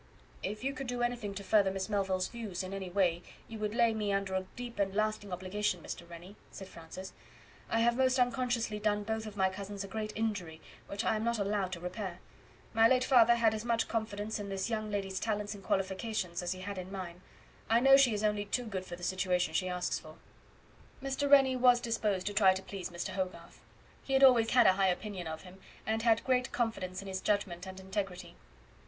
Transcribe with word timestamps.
"If 0.41 0.63
you 0.63 0.73
could 0.73 0.87
do 0.87 1.03
anything 1.03 1.35
to 1.35 1.43
further 1.43 1.69
Miss 1.69 1.87
Melville's 1.87 2.27
views 2.27 2.63
in 2.63 2.73
any 2.73 2.89
way 2.89 3.21
you 3.47 3.59
would 3.59 3.75
lay 3.75 3.93
me 3.93 4.11
under 4.11 4.33
a 4.33 4.47
deep 4.55 4.79
and 4.79 4.95
lasting 4.95 5.31
obligation, 5.31 5.79
Mr. 5.83 6.09
Rennie," 6.09 6.35
said 6.49 6.67
Francis. 6.67 7.13
"I 7.69 7.81
have 7.81 7.97
most 7.97 8.17
unconsciously 8.17 8.79
done 8.79 9.03
both 9.03 9.27
of 9.27 9.37
my 9.37 9.51
cousins 9.51 9.83
a 9.83 9.87
great 9.87 10.11
injury, 10.15 10.59
which 10.87 11.03
I 11.05 11.15
am 11.17 11.23
not 11.23 11.37
allowed 11.37 11.71
to 11.73 11.79
repair. 11.79 12.17
My 12.73 12.87
late 12.87 13.03
father 13.03 13.35
had 13.35 13.53
as 13.53 13.63
much 13.63 13.87
confidence 13.87 14.39
in 14.39 14.49
this 14.49 14.71
young 14.71 14.89
lady's 14.89 15.19
talents 15.19 15.53
and 15.53 15.63
qualifications 15.63 16.41
as 16.41 16.51
he 16.53 16.61
had 16.61 16.79
in 16.79 16.91
mine. 16.91 17.21
I 17.69 17.79
know 17.79 17.95
she 17.95 18.15
is 18.15 18.23
only 18.23 18.45
too 18.45 18.65
good 18.65 18.87
for 18.87 18.95
the 18.95 19.03
situation 19.03 19.53
she 19.53 19.69
asks 19.69 19.99
for." 19.99 20.15
Mr. 21.03 21.29
Rennie 21.29 21.55
was 21.55 21.79
disposed 21.79 22.25
to 22.25 22.33
try 22.33 22.55
to 22.55 22.63
please 22.63 22.89
Mr. 22.89 23.09
Hogarth. 23.09 23.61
He 24.01 24.13
had 24.13 24.23
always 24.23 24.49
had 24.49 24.65
a 24.65 24.73
high 24.73 24.87
opinion 24.87 25.27
of 25.27 25.43
him, 25.43 25.59
and 25.85 26.01
had 26.01 26.23
great 26.23 26.51
confidence 26.51 27.03
in 27.03 27.07
his 27.07 27.21
judgment 27.21 27.67
and 27.67 27.79
integrity. 27.79 28.35